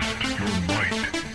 [0.00, 1.33] Test your might.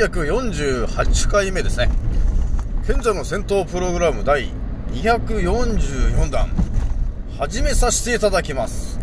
[0.00, 1.90] 348回目ですね。
[2.86, 4.48] 賢者の戦闘プログラム第
[4.92, 6.48] 244弾、
[7.38, 8.98] 始めさせていただきます。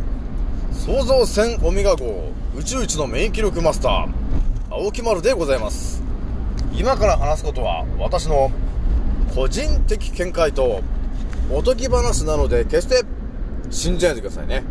[0.71, 4.07] 創造船オメガ号宇宙一の免疫力マスター、
[4.71, 6.01] 青木丸でございます。
[6.73, 8.49] 今から話すことは私の
[9.35, 10.81] 個人的見解と
[11.53, 13.03] おとぎ話なので決して
[13.69, 14.63] 信じないでくださいね。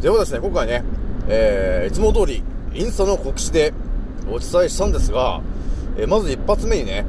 [0.00, 0.84] ではですね、今回ね、
[1.26, 3.74] えー、いつも通り、インスタの告知で
[4.28, 5.40] お伝えしたんですが、
[5.96, 7.04] えーまず一発目にね、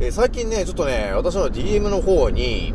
[0.00, 2.72] えー最近ね、ちょっとね、私の DM の方に、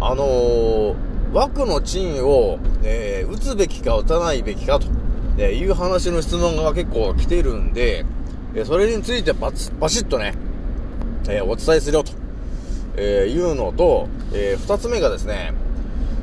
[0.00, 0.94] あの、
[1.32, 4.86] 枠の賃を、え打つべきか打たないべきかと、
[5.38, 8.04] えいう話の質問が結構来ているんで、
[8.54, 10.34] えそれについてバチバシッとね、
[11.28, 12.12] えお伝えするよと、
[12.96, 15.52] えいうのと、えー二つ目がですね、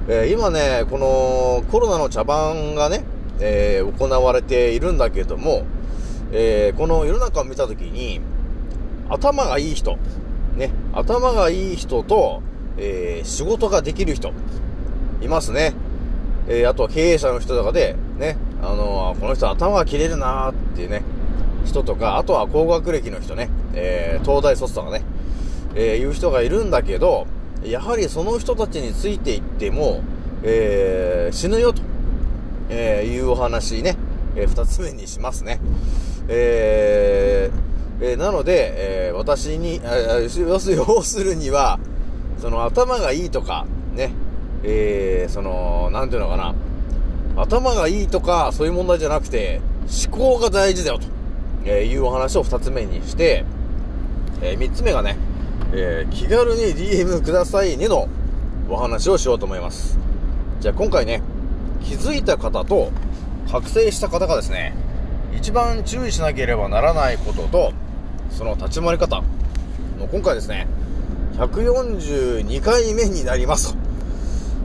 [0.08, 3.04] えー今ね、このコロナの茶番がね、
[3.40, 5.64] えー行われているんだけども、
[6.32, 8.22] えーこの世の中を見たときに、
[9.10, 9.98] 頭がいい人、
[10.56, 12.42] ね、頭がいい人と、
[12.78, 14.32] えー仕事ができる人、
[15.22, 15.74] いますね。
[16.48, 21.04] えーあとは経営者の人とかで、ね、あのーこの人頭が切れるなーっていうね、
[21.66, 25.04] 人とか、あとは高学歴の人ね、えー東大卒とかね、
[25.76, 27.28] えーいう人がいるんだけど、
[27.64, 30.02] やはりその人たちについていっても、
[30.44, 31.82] えー死ぬよと、
[32.70, 33.98] えいうお話ね、
[34.36, 35.60] えー二つ目にしますね。
[36.34, 41.78] えーえーなので、えー私に、要す要す要するには、
[42.40, 44.12] その頭がいいとか、ね、
[44.64, 46.56] えーその、なんていうのかな、
[47.36, 49.62] 頭がいいとか、そういう問題じゃなくて、
[50.08, 51.08] 思考が大事だよと、
[51.66, 53.44] えーいうお話を二つ目にして、
[54.42, 55.18] えー三つ目がね、
[55.74, 58.08] えー気軽に DM くださいねの
[58.70, 60.00] お話をしようと思います。
[60.62, 61.22] じゃあ今回ね、
[61.84, 62.90] 気づいた方と
[63.52, 64.74] 覚醒した方がですね、
[65.36, 67.74] 一番注意しなければならないことと、
[68.30, 69.22] その立ち回り方。
[69.22, 70.68] もう今回ですね、
[71.38, 73.80] 142回目になりますと、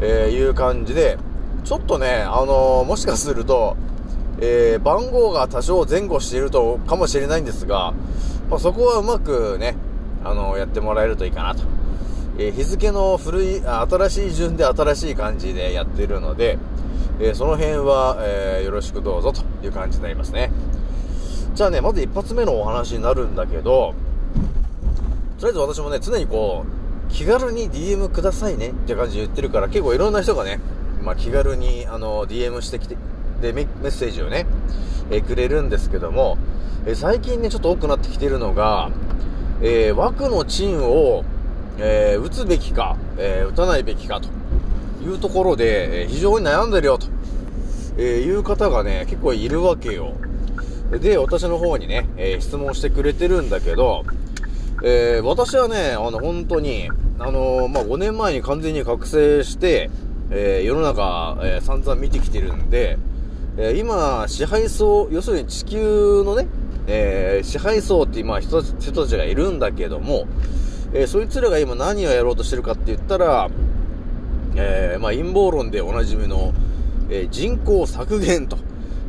[0.00, 1.18] えーいう感じで、
[1.64, 3.76] ちょっとね、あのーもしかすると、
[4.40, 7.92] えー番号が多少前後していると、かもしれないんですが、
[8.50, 9.76] まあ、そこはうまくね、
[10.24, 11.62] あのーやってもらえるといいかなと。
[12.38, 16.58] えー日付の古い、新しい順で新しい感じでやっているので、
[17.20, 20.45] えーその辺は、えーよろしくどうぞという感じになりますね。
[21.56, 23.94] じゃあね、まず一発目のお話になるんだけど、
[25.40, 30.60] とりあえず私もね、常にこう、気軽に DM くださいねって感じで言ってるから、結構いろんな人がね、
[31.02, 32.98] まあ気軽に、あの、DM してきて、
[33.40, 34.44] で、メッセージをね、
[35.10, 36.36] えーくれるんですけども、
[36.84, 38.90] えー最近ね、ちょっと多くなってきてるのが、
[39.62, 41.24] えー枠の賃を、
[41.78, 44.28] え打つべきか、え打たないべきかと
[45.02, 47.06] いうところで、え非常に悩んでるよと、
[47.96, 50.12] えいう方がね、結構いるわけよ。
[50.90, 54.04] で、私の方にね、えー質問してくれてるんだけど、
[54.84, 56.88] えー私はね、あの、本当に、
[57.18, 59.90] あのーまあ、5年前に完全に覚醒して、
[60.30, 62.98] えー世の中、えー散々見てきてるんで、
[63.56, 66.46] えー今、支配層、要するに地球のね、
[66.86, 70.26] えー支配層って今人たち人たちがいるんだけども、
[70.94, 73.48] えーそいつらが今何をやろうとしてるかって言ったら、
[74.54, 76.52] えーまあ、陰謀論でおなじみの、
[77.10, 78.56] えー人口削減と、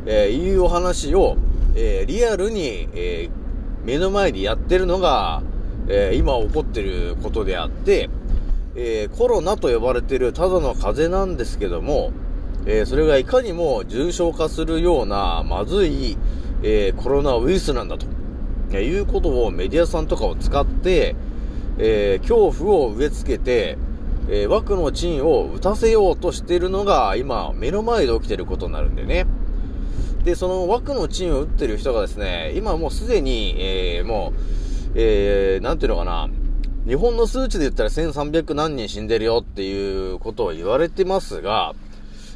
[0.06, 1.36] えーいうお話を、
[1.80, 3.48] えーリアルに、えー
[3.84, 5.42] 目の前でやってるのが、
[5.86, 8.10] えー今起こってることであって、
[8.74, 12.10] えコロナと呼ばれてるただの風邪なんですけども、
[12.66, 16.18] えそれがいかにも重症化するようなまずい、
[16.62, 18.06] えコロナウイルスなんだと、
[18.72, 21.14] えいうことをメディアさんとかを使って、
[21.78, 23.78] え恐怖を植え付けて、
[24.28, 29.26] え枠のチンを打たせようとしているのが、今、目の前で起きてることになるんだよね。
[30.24, 34.40] で、その枠のチンを打ってる人がですね、今もうすでに、えーもう、
[34.94, 36.28] えー、なんていうのかな、
[36.86, 41.74] 日本の数値で言ったら1300何人死んでるよっていうことを言われてますが、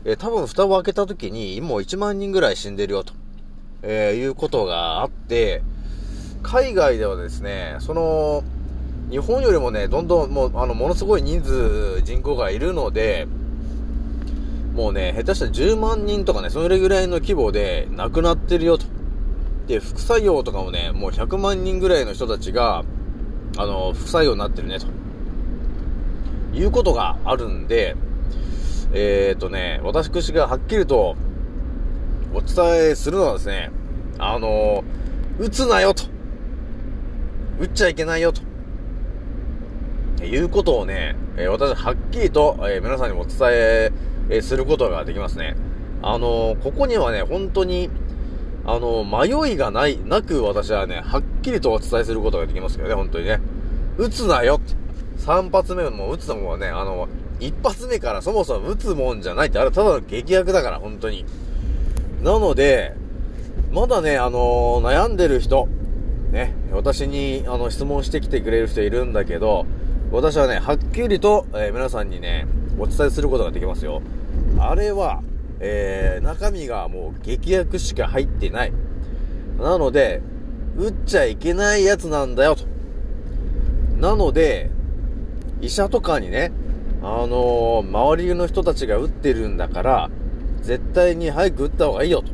[0.04, 3.14] えー多分蓋を開けた時にもう1万人ぐらい死んでるよと、
[3.82, 5.62] えーいうことがあって、
[6.42, 8.42] 海外ではですね、その、
[9.10, 13.26] 日本よりもね、どんどんもう、あの、ものすごい人数、人口がいるので、
[14.72, 18.86] もうね、下手したら10万人とかね、それぐらいの規模で亡くなってるよと。
[19.66, 22.84] で、副作用とかもね、もう100万人ぐらいの人たちが、
[23.58, 24.86] あの、副作用になってるね、と。
[26.54, 27.96] いうことがあるんで、
[28.92, 31.16] えー、とね、私がはっきりと
[32.34, 33.70] お伝えするのはですね、
[34.18, 34.84] あの、
[35.38, 36.04] 撃つなよと。
[37.60, 38.42] 撃っちゃいけないよと。
[40.24, 43.92] いうことをね、え私はっきりと、え皆さんにもお伝え
[44.32, 45.56] えーすることができますね。
[46.02, 47.90] あのここにはね、本当に、
[48.64, 53.40] あの迷いがない、なく私はね、はっきりとお伝えすることができますけどね、本当にね。
[53.98, 54.74] 撃つなよって。
[55.16, 57.08] 三発目も撃つのもね、あの、
[57.38, 61.24] 一発目からそもそも撃つもんじゃないって、あれただの劇薬だから、本当に。
[62.22, 62.94] なので、
[63.70, 65.68] まだね、あの悩んでる人、
[66.30, 69.66] ね、私に、あの、質問してきてくれる人いるんだけど、
[70.10, 72.46] 私はね、はっきりと、えー皆さんにね、
[72.78, 74.02] お伝えすることができますよ。
[74.70, 75.22] あれは、
[75.60, 78.72] えー中身がもう劇薬しか入ってない。
[79.58, 80.22] なので、
[80.76, 82.64] 撃っちゃいけないやつなんだよ、と。
[83.98, 84.70] なので、
[85.60, 86.52] 医者とかにね、
[87.02, 90.10] あのー周りの人たちが撃ってるんだから、
[90.62, 92.32] 絶対に早く撃った方がいいよ、と、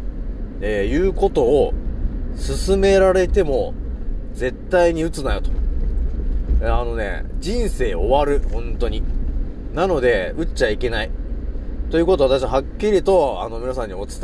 [0.61, 1.73] えーいうことを
[2.67, 3.75] 勧められても、
[4.35, 5.51] 絶対に撃つなよ、と。
[6.63, 9.03] あのね、人生終わる、本当に。
[9.75, 11.11] なので、撃っちゃいけない。
[11.91, 14.21] ということを私ははっきりと、あの、皆さんにお伝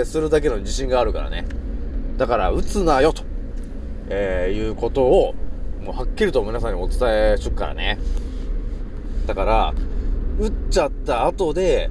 [0.00, 1.46] えするだけの自信があるからね。
[2.18, 3.22] だから、撃つなよ、と、
[4.10, 5.34] えーいうことを、
[5.82, 6.98] もうはっきりと皆さんにお伝
[7.32, 7.98] えしとくからね。
[9.26, 9.74] だから、
[10.38, 11.90] 撃っちゃった後で、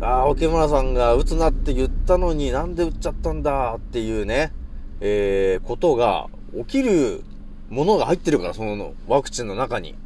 [0.00, 4.52] ああ、沖村さんが撃つなって言ったのになんで撃っちゃったんだっていうね、
[5.00, 7.24] えー、ことが起きる
[7.70, 9.96] ものが入ってるから、そのワクチンの中に。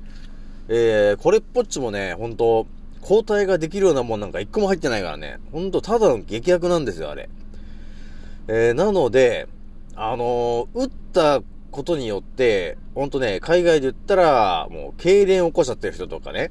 [0.69, 2.67] えー、これっぽっちもね、本当
[3.05, 5.39] 抗体ができるようなもんなんか一個も入ってないからね。
[5.53, 7.29] ほんと、ただの劇薬なんですよ、あれ。
[8.49, 9.47] えー、なので、
[9.95, 16.51] あのー撃ったことによって、ほんとね、海外で言ったら、もう、痙攣を起こしちゃってる人とかね、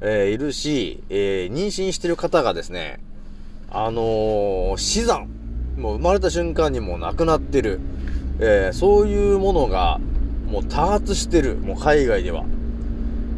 [0.00, 2.98] えーいるし、えー妊娠してる方がですね、
[3.70, 5.28] あの死産。
[5.76, 7.80] もう生まれた瞬間にもう亡くなってる。
[8.40, 10.00] えそういうものが、
[10.46, 11.56] もう多発してる。
[11.56, 12.46] もう海外では。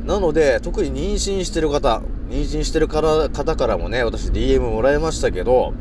[0.09, 2.01] なので、特に妊娠してる方、
[2.31, 5.75] 妊娠してるから方からもね、私 DM もらいましたけど、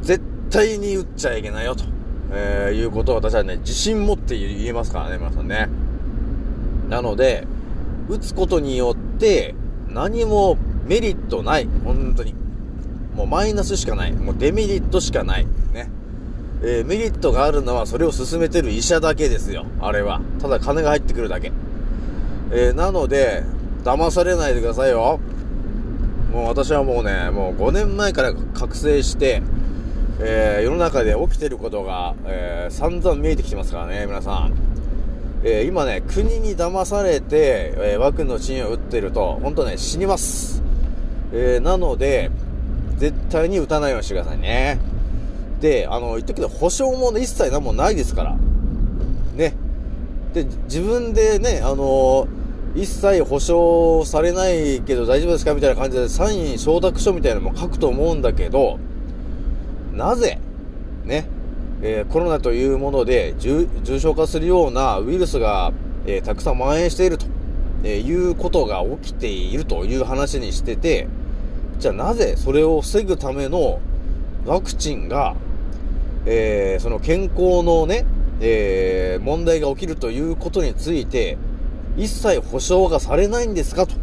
[0.00, 1.84] 絶対に打っちゃいけないよ、と、
[2.32, 5.68] えーいうことを私はね、自信持って言えますからね、皆さんね。
[6.88, 7.46] なので、
[8.08, 9.54] 打つことによって、
[9.90, 10.56] 何も
[10.86, 11.68] メリットない。
[11.84, 12.34] 本当に。
[13.14, 14.12] もうマイナスしかない。
[14.12, 15.46] もうデメリットしかない。
[15.74, 15.90] ね。
[16.62, 19.66] えーメリットがあるのはそれを進めてる医者だけですよ。
[19.82, 20.22] あれは。
[20.40, 21.52] ただ金が入ってくるだけ。
[22.50, 23.42] えーなので、
[23.84, 25.18] 騙されないでくださいよ。
[26.32, 29.42] もう私はもうね、もう5年前から覚醒して、
[30.20, 34.54] えー世の中で起きてることが、えー散々見えてきてますからね、皆さん。
[35.44, 40.62] えー今ね、国に騙されて、えー、枠のチンを打ってると、本当ね、死にます。
[41.32, 42.30] えーなので、
[42.96, 44.78] 絶対に打たないようにしてくださいね。
[45.60, 48.36] で、あの、言っとくけど、保証もね、一切何もないですから。
[49.34, 49.54] ね。
[50.32, 52.28] で、自分でね、あの
[52.76, 58.78] 一切保証されないけど大丈夫ですかみたいな感じでサイン承諾書みたいなのも書くと思うんだけど、
[59.94, 60.38] なぜ、
[61.04, 61.26] ね、
[61.80, 63.66] えーコロナというもので重
[63.98, 65.72] 症化するようなウイルスが、
[66.04, 67.26] えーたくさん蔓延していると、
[67.82, 71.08] えーいうことが起きているという話にしてて、
[71.78, 73.80] じゃあなぜそれを防ぐための
[74.44, 75.34] ワクチンが、
[76.26, 78.04] えその健康のね、
[78.40, 81.38] え問題が起きるということについて、
[81.96, 83.86] 一切保証がされないんですか？
[83.86, 83.94] と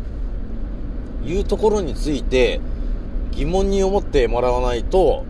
[1.26, 2.60] いうところについて
[3.32, 5.26] 疑問に思ってもらわないと、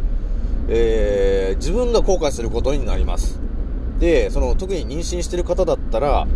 [0.70, 3.40] えー自分が後悔することになります。
[4.00, 6.28] で、その特に妊娠してる方だったら、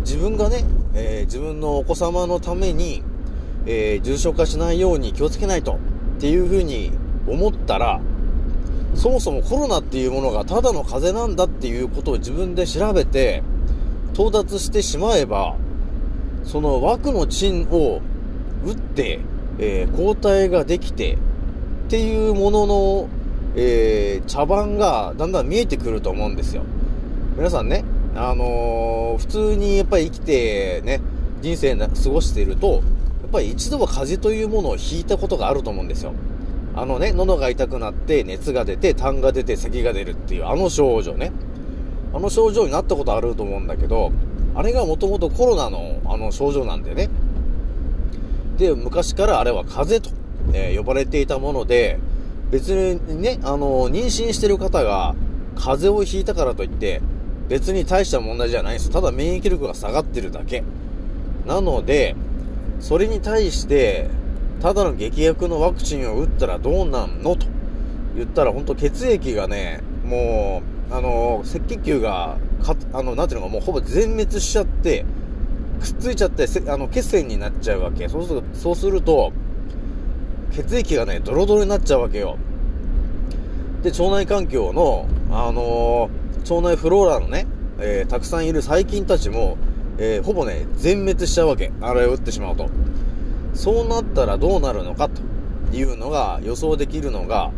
[0.00, 0.64] 自分がね、
[0.94, 3.02] えー自分のお子様のために、
[3.66, 5.78] えー重症化しないように気をつけないと
[6.16, 6.92] っていうふうに
[7.28, 8.00] 思ったら、
[8.94, 13.42] そもそもコロナっていうものがただの風邪なんだっていうことを自分で調べて、
[14.14, 15.56] 到達してしまえば、
[16.44, 18.00] その枠のチンを
[18.64, 19.20] 打って、
[19.58, 21.16] えー抗体ができて、っ
[21.88, 23.08] ていうものの、
[23.56, 26.62] えー茶番がだんだん見えてくると思うんですよ。
[27.36, 27.84] 皆さんね、
[28.14, 31.00] あのー普通にやっぱり生きてね、
[31.40, 32.82] 人生な過ごしていると、やっ
[33.32, 36.12] ぱり一度は風邪というものをひいたことがあると思うんですよ。
[36.76, 41.30] あのね、喉が痛くなって、熱が出て、痰が出て、咳が出るっていう、あの症状ね。
[42.12, 44.10] あの症状になったことあると思うんだけど、
[44.54, 47.08] あれがもともとコロナのあの症状なんだよね。
[48.56, 51.98] で、昔からあれは風邪と、えー呼ばれていたもので、
[52.50, 55.14] 別にね、あの、妊娠してる方が
[55.56, 57.00] 風邪をひいたからといって、
[57.48, 58.90] 別に大した問題じゃないんです。
[58.90, 60.62] ただ免疫力が下がってるだけ。
[61.46, 62.14] なので、
[62.80, 64.08] それに対して、
[64.60, 67.46] ただの劇薬のワクチンを打ったらどうなんのと
[68.16, 75.04] 言ったら、本当血液がね、もう、あの、赤血球が、か、あの、なんていうのか、もうほぼ全滅しちゃって、
[75.80, 78.08] くっついちゃって、あの、血栓になっちゃうわけ。
[78.08, 79.32] そうすると、そうすると、
[80.52, 82.36] 血液がね、ドロドロになっちゃうわけよ。
[83.82, 87.46] で、腸内環境の、あのー腸内フローラのね、
[87.80, 89.56] えーたくさんいる細菌たちも、
[89.98, 91.72] えーほぼね、全滅しちゃうわけ。
[91.80, 92.68] あれを打ってしまうと。
[93.54, 95.22] そうなったらどうなるのかと
[95.76, 97.50] いうのが予想できるのが、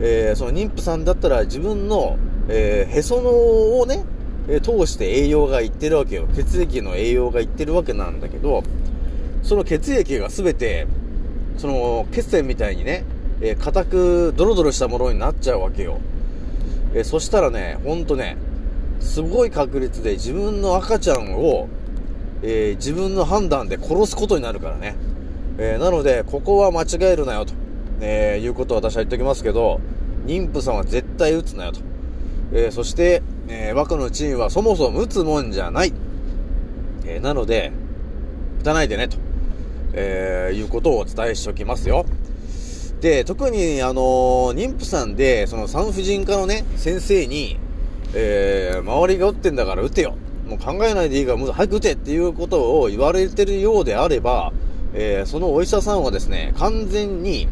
[0.00, 2.16] えーその妊婦さんだったら自分の、
[2.48, 3.30] えーへその
[3.78, 4.04] をね、
[4.48, 6.26] え通して栄養がいってるわけよ。
[6.34, 8.62] 血液の栄養がいってるわけなんだけど、
[9.42, 10.86] その血液がすべて、
[11.58, 13.04] その血栓みたいにね、
[13.40, 16.00] え硬くドロドロしたものになっちゃうわけよ。
[16.94, 18.36] えそしたらね、ほんとね、
[19.00, 21.68] すごい確率で自分の赤ちゃんを、
[22.42, 24.96] えー自分の判断で殺すことになるからね。
[25.58, 27.54] えーなので、ここは間違えるなよと、
[28.00, 29.80] えーいうことを私は言っておきますけど、
[30.26, 31.80] 妊婦さんは絶対打つなよと。
[32.52, 35.92] えそして、えー、和歌のチンはそもそも打つもんじゃない。
[37.04, 37.72] えーなので、
[38.60, 39.16] 打たないでね、と、
[39.92, 42.04] えーいうことをお伝えしておきますよ。
[43.00, 47.58] で、特に、あのー妊婦さんで、その産婦人科のね、先生に、
[48.14, 50.14] えー周りが打ってんだから打てよ。
[50.46, 54.52] もう考えないでいいから、もう早く打てっていうことを言われてるようであれば、
[54.94, 57.48] えーそのお医者さんはですね、完全に、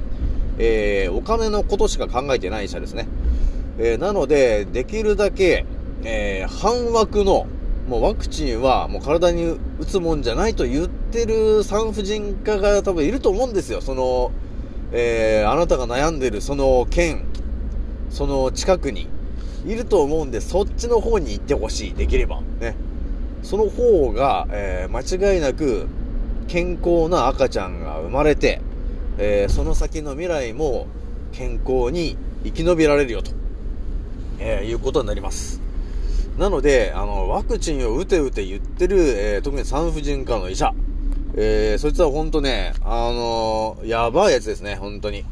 [0.59, 3.09] えーお金のことしか考えてない医者ですね。
[3.79, 5.65] えーなので、できるだけ、
[6.05, 7.47] えー半枠の、
[7.89, 13.81] もうワクチンはもう体に打つもんじゃないと言ってる産婦人科が多分いると思うんですよ。
[13.81, 14.31] その、
[14.93, 17.25] えーあなたが悩んでるその県、
[18.11, 19.09] その近くに
[19.67, 21.95] いると思うんで、そっちの方に行ってほしい。
[21.95, 22.41] できれば。
[22.61, 22.75] ね。
[23.43, 25.87] その方が、えー間違いなく
[26.49, 28.61] 健康な赤ちゃんが生まれて、
[29.19, 30.87] えーその先の未来も
[31.33, 33.33] 健康に生き延びられるよと、
[34.39, 35.60] えーいうことになります。
[36.41, 40.73] なので、あの、ワクチンを打て打て言ってる、えー特に産婦人科の医者、
[41.37, 45.27] えーそいつは本当ね、あのーやばいやつですね、本当に。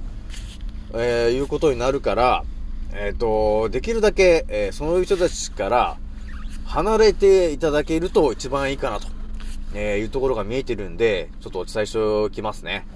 [0.93, 2.45] えーいうことになるから、
[2.93, 5.97] えっ、と、できるだけ、えーその人たちから
[6.67, 9.09] 離れていただけると一番いいかなと、
[9.73, 12.87] えいうところが見えてるんで、ちょっとお伝えしておきますね。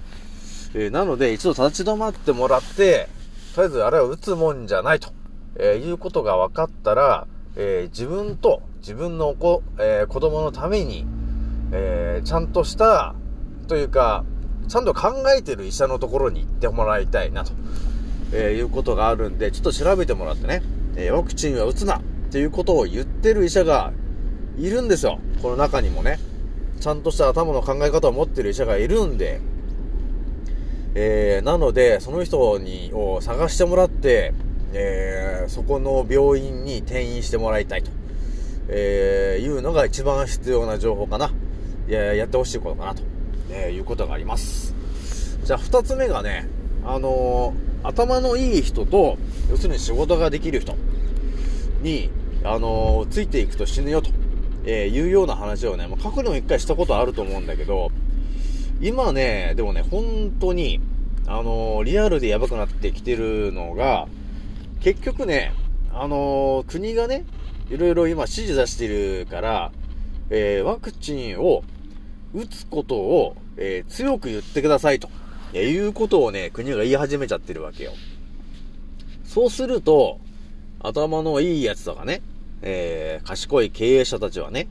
[0.75, 3.09] えなので、一度立ち止まってもらって、
[3.55, 5.09] とりあえずあれは打つもんじゃないと、
[5.57, 11.05] えいうことが分かったら、えー自分と自分の子、えー子供のために、
[11.71, 13.15] えーちゃんとした、
[13.67, 14.25] というか、
[14.67, 17.53] ちゃんと考えてる医者のところに行ってもらいたいなと、
[18.31, 20.63] えーいうことがあるんで、ちょっと調べてもらってね、
[20.95, 23.93] えワクチンは打つなっていうことを言ってる医者が
[24.57, 25.19] いるんですよ。
[25.41, 26.19] この中にもね。
[26.79, 29.39] ちゃんとした頭の考え方を持ってる医者がいるんで、
[30.95, 34.33] えーなので、その人に、を探してもらって、
[34.73, 37.91] えーそこの病院に転院してもらいたいと、
[38.69, 41.31] えーいうのが一番必要な情報かな。
[41.87, 43.03] いややってほしいことかなと、
[43.51, 44.73] えーいうことがあります。
[45.43, 46.47] じゃあ、二つ目がね、
[46.85, 49.17] あのー頭のいい人と、
[49.51, 50.75] 要するに仕事ができる人
[51.81, 52.09] に、
[52.45, 54.09] あのーついていくと死ぬよと、
[54.65, 57.91] えいうような話をね、まあ、過去にも一回したことあると思うんだけど、
[58.81, 60.79] 今ね、でもね、本当に、
[61.27, 64.07] あのリアルでやばくなってきてるのが、
[64.83, 65.53] 結局ね、
[65.93, 67.23] あのー国がね、
[67.69, 69.71] いろいろ今指示出してるから、
[70.29, 71.63] えーワクチンを
[72.33, 75.09] 打つことを、えー強く言ってくださいと、
[75.53, 77.93] えーいうことをね、国が言い始めちゃってるわけよ。
[79.23, 80.19] そうすると、
[80.81, 82.21] 頭のいいやつとかね、
[82.61, 84.67] えー賢い経営者たちはね、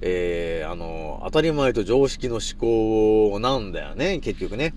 [0.00, 4.72] えーあの当たり前と常識の思考なんだよね、結局ね。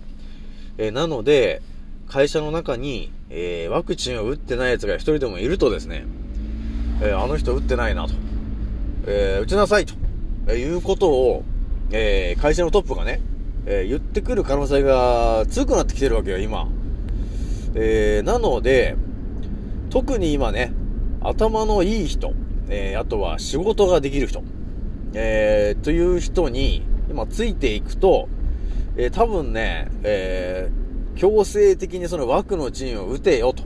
[0.76, 1.62] えーなので、
[2.06, 6.04] 会社の中に、えーワクチンを打ってない奴が一人でもいるとですね、
[7.02, 8.14] えーあの人打ってないなと、
[9.06, 9.94] えー打ちなさいと、
[10.46, 11.44] えーいうことを、
[11.90, 13.20] えー会社のトップがね、
[13.66, 16.68] えー言ってくる可能性が強くなってきてるわけよ、今。
[17.74, 18.96] えーなので、
[19.90, 20.72] 特に今ね、
[21.20, 22.32] 頭のいい人、
[22.70, 24.42] えーあとは仕事ができる人、
[25.12, 28.30] えーという人に、今ついていくと、
[28.96, 30.87] えー多分ね、えー
[31.18, 33.64] 強制的にその枠の陣を打てよと、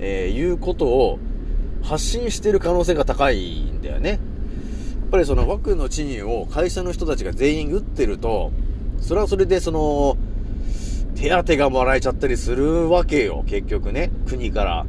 [0.00, 1.20] えーいうことを
[1.80, 4.10] 発信してる可能性が高いんだよね。
[4.10, 4.18] やっ
[5.12, 8.50] ぱりその枠の賃を会社の人たちが全員打ってると、
[9.00, 10.16] それはそれでその、
[11.14, 14.84] 手当がもらえちゃったりするわけよ、結局ね、国から。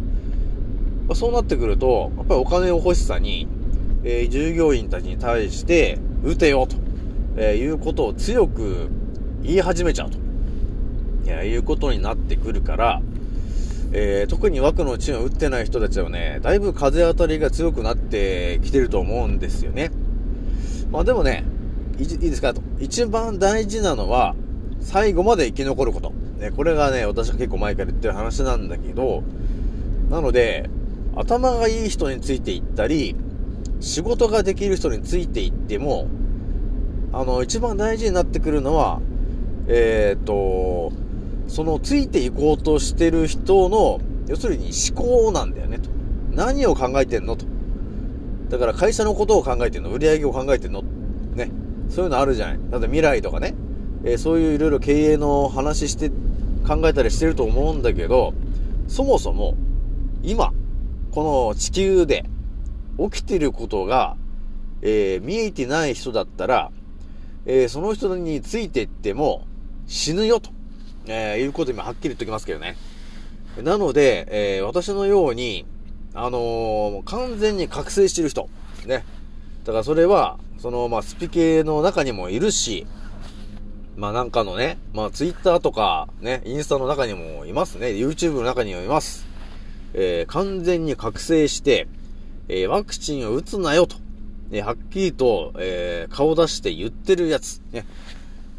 [1.08, 3.48] まそうなってくると、やっぱりお金を欲しさに、
[4.04, 6.76] えー従業員たちに対して、打てよと、
[7.38, 8.90] えーいうことを強く
[9.44, 10.29] 言い始めちゃうと。
[11.26, 13.02] いや、いうことになってくるから、
[13.92, 19.92] えー特に枠のチンを打ってない人たちはね、だいぶ風当たりが強くなってきてると思うんですよね。
[20.92, 21.44] まあでもね、
[22.00, 22.62] いいですかと。
[22.80, 24.36] 一番大事なのは、
[24.80, 26.12] 最後まで生き残ること。
[26.40, 29.24] ね、これがね、私は結構前から言ってる話なんだけど、
[30.10, 30.70] なので、
[31.16, 33.16] 頭がいい人についていったり、
[33.82, 36.08] 仕事ができる人についていっても、
[37.12, 39.02] あの、一番大事になってくるのは、
[39.68, 40.92] えっ、と、
[41.50, 45.90] そのついていこうとしてる人の、要するに思考なんだよね、と。
[46.32, 47.46] 何を考えてんのと。
[48.50, 50.84] だから会社のことを考えてんの売り上げを考えてんの
[51.36, 51.52] ね。
[51.90, 52.60] そういうのあるじゃない。
[52.70, 53.56] だって未来とかね。
[54.04, 56.10] えーそういういろいろ経営の話して、
[56.68, 58.34] 考えたりしてると思うんだけど、
[58.88, 59.56] そもそも、
[60.24, 60.54] 今、
[61.12, 62.26] この地球で
[63.00, 64.16] 起きてることが、
[64.82, 66.72] えー見えてない人だったら、
[67.46, 69.48] えーその人についてっても
[69.88, 70.52] 死ぬよと、
[71.08, 72.76] えーいうこと今はっきり言っておきますけどね。
[73.62, 75.66] なので、えー私のように、
[76.14, 78.50] あのー完全に覚醒してる人。
[78.86, 79.06] ね。
[79.64, 82.86] だからそれは、その、まあ、スピ系の中にもいるし、
[83.96, 87.88] まあなんかのね、まあツイッターとかね、インスタの中にもいますね。
[87.88, 89.28] YouTube の中にもいます。
[89.94, 91.88] えー完全に覚醒して、
[92.48, 93.98] えーワクチンを打つなよと、
[94.52, 97.86] ね、はっきりと、えー顔出して言ってるやつ、ね。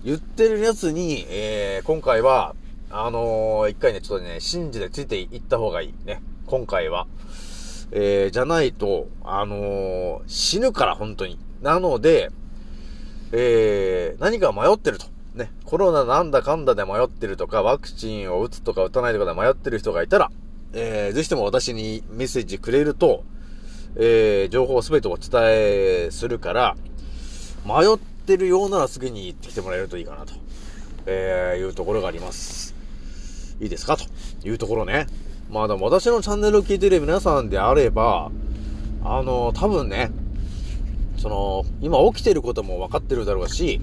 [0.03, 2.55] 言ってるやつに、えー今回は、
[2.91, 5.95] あのー一回ね、ちょっとね、信じてついていった方がいい。
[6.07, 6.23] ね。
[6.47, 7.07] 今回は。
[7.93, 11.39] えーじゃないと、あのー死ぬから、本当に。
[11.61, 12.31] なので、
[13.33, 15.07] えー、何か迷ってると。
[15.35, 20.31] ね、コロナなんだかんだで迷ってるとか、ワクチンを打つとか打たないとかで迷ってる人がいたら、
[20.73, 23.23] えー、ぜひとも私にメッセージくれると、
[23.97, 26.77] えー、情報をすべてお伝えするから、
[27.67, 27.99] 迷っ
[28.31, 30.35] てるようならすぐに言ってきてもらえるといいかなと、
[31.07, 32.77] えー、いうところがあります。
[33.61, 34.05] いいですかと
[34.45, 35.09] いうところね。
[35.51, 38.31] まあでも私のチャンネルを聞いてる皆さんであれば、
[39.03, 40.13] あの、多分ね、
[41.17, 43.81] その、今起きてることも分かってるだろうし、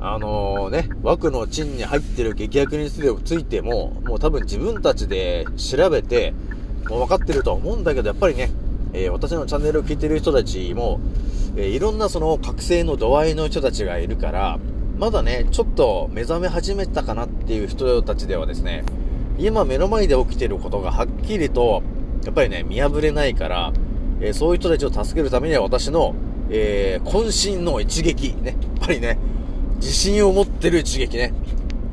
[0.00, 6.32] あのね、枠の賃に入ってる激薬についても、もう多分自分たちで調べて、
[6.88, 8.50] もう分かってるとは思うんだけど、やっぱりね、
[8.92, 11.00] えー私のチャンネルを聞いてる人たちも、
[11.56, 14.58] えーいろんなその覚醒の度合いの人たちがいるから、
[14.98, 18.84] まだね、ちょっと目覚め始めたかなっていう人たちではですね、
[19.38, 21.82] 今目の前で起きてることがはっきりと、
[22.24, 23.72] やっぱりね、見破れないから、
[24.20, 26.14] えーそういう人たちを助けるためには私の、
[26.50, 29.18] えー渾身の一撃、ね、やっぱりね、
[29.76, 31.32] 自信を持ってる一撃ね。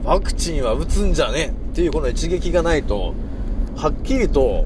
[0.04, 3.14] ワクチンは打つんじゃねっていうこの一撃がないと、
[3.76, 4.66] はっきりと、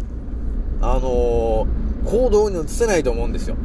[0.82, 3.56] あのー行動に移せないと思うんですよ。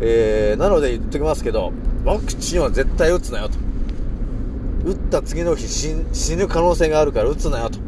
[0.00, 1.72] えー、なので言っときますけど、
[2.04, 3.58] ワクチンは絶対打つなよと。
[4.84, 7.78] 打った次の日死ぬ可能性があるから打つなよと。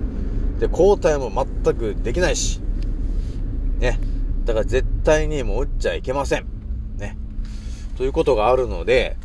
[0.61, 1.31] で、抗体も
[1.65, 2.61] 全くできないし。
[3.81, 3.99] ね。
[4.45, 6.47] だから絶対にもう打っちゃいけません。
[6.97, 7.17] ね。
[7.97, 9.17] ということがあるので、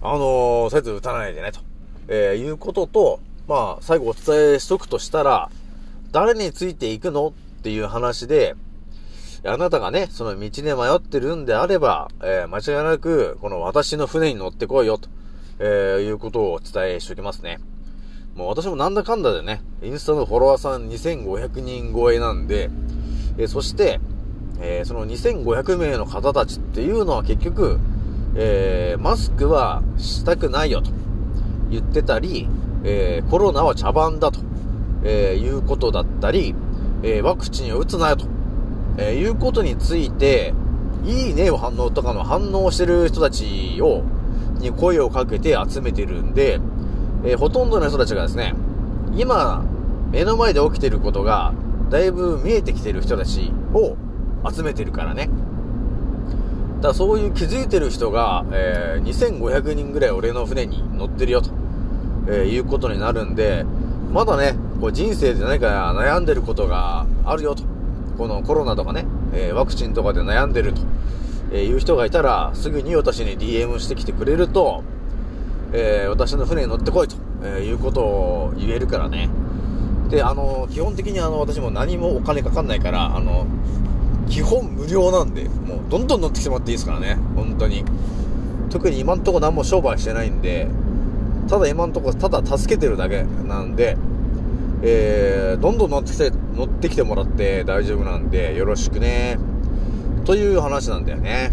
[0.00, 1.60] あのー、せず打たないでね、と、
[2.08, 5.50] えーいうことと、まあ、最後お伝えしとくとしたら、
[6.12, 8.54] 誰についていくのっていう話で、
[9.44, 15.08] あなたがね、その道で迷ってるんであれば、えー間違いなく、この私の船に乗ってこいよ、と、
[15.60, 17.58] えーいうことをお伝えしておきますね。
[18.34, 22.70] もう私もなんだかんだでね、インスタのフォロワーさん2500人超えなんで、
[23.36, 24.00] えーそして、
[24.60, 27.78] えーその2500名の方たちっていうのは結局、
[28.34, 30.90] えーマスクはしたくないよと
[31.70, 32.48] 言ってたり、
[32.82, 34.40] えーコロナは茶番だと、
[35.04, 36.56] えーいうことだったり、
[37.04, 38.26] えーワクチンを打つなよと、
[38.98, 40.52] えーいうことについて、
[41.04, 44.02] いいねを反応とかの反応してる人たちを、
[44.58, 46.60] に声をかけて集めてるんで、
[47.24, 48.54] えーほとんどの人たちがですね、
[49.16, 49.64] 今、
[50.10, 51.54] 目の前で起きてることが、
[51.90, 53.96] だいぶ見えてきてる人たちを
[54.50, 55.30] 集めてるからね。
[56.76, 61.50] だからそういう気づいてる人が、えー2500人ぐらい俺の船に乗ってるよと、
[62.26, 63.64] えーいうことになるんで、
[64.12, 67.67] まだね、こう人生で何か悩んでることがあるよと。
[68.18, 70.82] このコロナとかね、えーワクチンとかで悩んでると、
[71.52, 74.82] えいう人がいたら、すぐに私に DM してきてくれると、
[75.72, 79.30] えー私の船に乗ってこいと、えいうことを言えるからね。
[80.10, 83.46] で、あの、基本的にあの、私も何もお金かかんないから、あの、
[84.28, 87.84] 基本無料なんで、もうどんどん乗ってきてもらっていいですからね、本当に。
[88.70, 90.68] 特に今んとこ何も商売してないんで、
[91.48, 93.96] ただ今んとこただ助けてるだけなんで、
[94.82, 99.38] えー、どんどん乗ってきて、乗ってきてもらって大丈夫なんで、よろしくね。
[100.24, 101.52] という話なんだよね。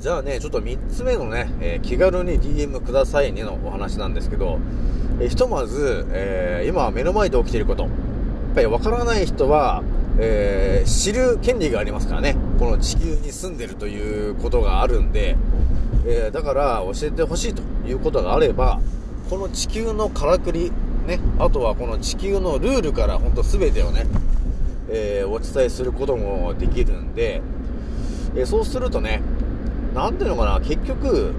[0.00, 4.58] じゃあね、ちょっと3つ目のね、えー気軽に DM くださいねのお話なんですけど、
[5.20, 7.84] えーひとまず、えー今目の前で起きていること。
[7.84, 7.92] やっ
[8.56, 9.84] ぱりわからない人は、
[10.18, 12.34] え知る権利がありますからね。
[12.58, 15.36] この地球に住んでるということがあるんで、
[16.04, 18.80] えだから教えてほしいということがあれば、
[19.28, 20.72] この地球のからくり、
[21.10, 24.06] ね、あとはこの地球のルールから本当全てをね、
[24.88, 27.42] えーお伝えすることもできるんで、
[28.36, 29.20] えーそうするとね、
[29.92, 31.34] なんていうのかな、結局、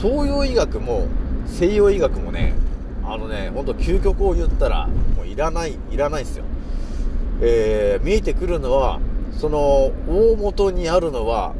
[0.00, 1.06] 東洋医学も
[1.46, 2.54] 西洋医学もね、
[3.04, 6.44] あのね、ほんと究極を言ったら、もういらない、いらないですよ。
[7.40, 8.98] えー見えてくるのは、
[9.30, 11.54] その、大元にあるのは、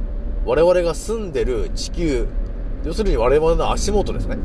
[0.45, 2.27] 我々が住んでる地球、
[2.85, 4.39] 要するに我々の足元ですね。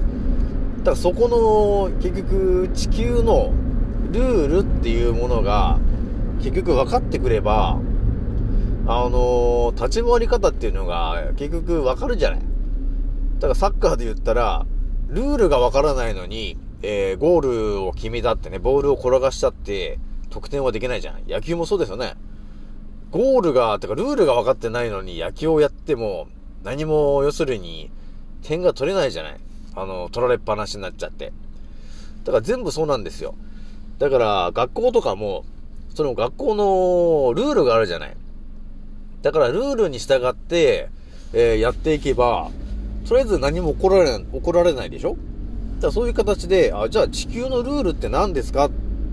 [0.84, 3.54] だからそこの、結局、地球の
[4.12, 5.80] ルールっていうものが、
[6.40, 7.80] 結局分かってくれば、
[8.86, 12.40] あのー立ち回り方っていうのが結局分かるじゃない。
[12.40, 14.66] だからサッカーで言ったら、
[15.08, 21.22] ルールが分からないのに、えーゴールを決めたってね、ボールを転がしちゃって、得点はできないじゃん。
[21.30, 22.16] 野球もそうですよね。
[23.12, 26.28] ゴールが、てかルールが分かってないのに野球をやっても、
[26.64, 27.90] 何も、要するに、
[28.42, 29.40] 点が取れないじゃない。
[29.76, 31.32] あの、取られっぱなしになっちゃって。
[32.24, 33.36] だから全部そうなんですよ。
[34.00, 35.46] だから、学校とかも、
[35.94, 38.16] その学校のルールがあるじゃない。
[39.22, 40.90] だからルールに従って、
[41.34, 42.50] えーやっていけば、
[43.08, 45.18] とりあえず何も怒られない、怒られないでしょ
[45.78, 48.66] だからそういう形で、あ、じゃあ地球のルールって何ですか？
[48.66, 48.70] っ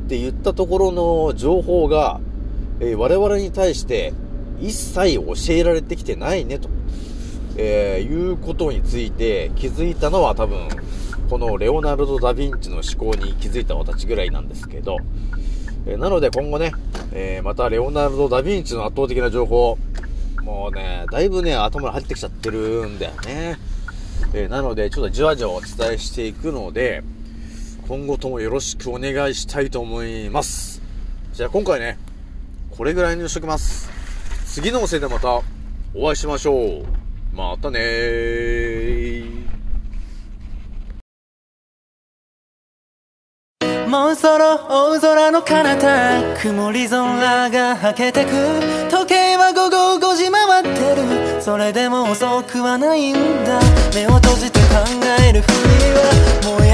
[0.09, 2.21] て言ったところの情報が、
[2.81, 4.13] えー我々に対して
[4.61, 6.69] 一切教えられてきてないねと、
[7.63, 10.67] えーいうことについて気づいたのは多分、
[11.29, 14.97] このレオナルド・ダ・ヴィンチの思考に気づいた私ぐらいなんですけど、
[15.87, 16.73] えーなので今後ね、
[17.13, 19.77] えーまたレオナルド・ダ・ヴィンチの圧倒的な情報、
[20.43, 23.59] もうね、だいぶね、頭に入ってきちゃってるんだよね。
[24.33, 27.03] えなので、ちょっとじわじわお伝えしていくので、
[27.89, 30.81] 今後ともよろしくお願いしたいと思います。
[31.35, 31.99] じゃあ今回ね、
[32.71, 33.91] これぐらいにしときます。
[34.47, 35.43] 次のおせいでまた
[35.95, 37.00] お会いしましょう。
[37.33, 39.41] またねー。
[43.89, 48.31] もうそろ大空の彼方曇り空がはけてく。
[48.89, 51.43] 時計は午後5時回ってる。
[51.43, 53.15] それでも遅くはないん
[53.45, 53.61] だ。
[53.95, 54.77] 目を閉じて考
[55.29, 55.55] えるふり
[55.93, 56.03] は
[56.45, 56.70] もう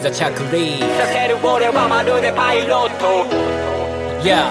[0.00, 0.80] ざ着陸。
[0.96, 3.28] させる俺はまるでパイロット。
[4.24, 4.48] Yeah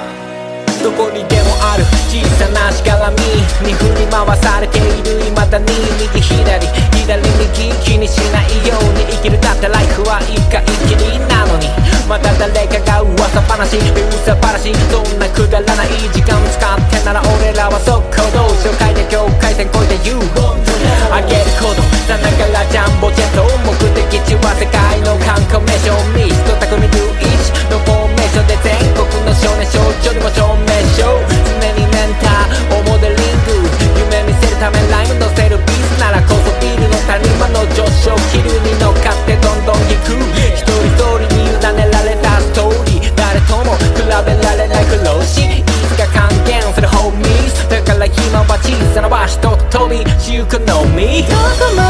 [0.80, 1.84] どこにでもある。
[2.08, 3.18] 小さなしがらみ
[3.66, 5.20] に振り回されている。
[5.34, 5.66] 未だに
[6.00, 6.70] 右左。
[7.04, 9.42] 左右気にしないように生きる。
[9.42, 11.68] だってライフは一回きりなのに。
[12.08, 13.76] また誰かが噂話。
[13.76, 14.72] 噂話。
[14.88, 20.56] そんなくだらない時間使ってなら俺らは速攻同紹介で境界線越えて UFO
[21.12, 21.82] あげること。
[22.08, 23.49] さながらジャンボジェット。
[51.00, 51.89] 見どこも